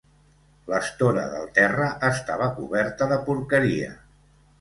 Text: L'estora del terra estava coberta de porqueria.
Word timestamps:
L'estora 0.69 1.25
del 1.33 1.43
terra 1.57 1.89
estava 2.07 2.47
coberta 2.55 3.09
de 3.13 3.19
porqueria. 3.29 3.93